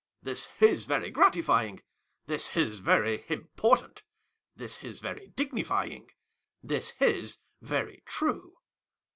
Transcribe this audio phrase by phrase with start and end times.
[0.23, 1.83] This is very gratifying,
[2.25, 4.01] this is very important,
[4.55, 6.09] this is very dignifying,
[6.63, 8.55] this is very true.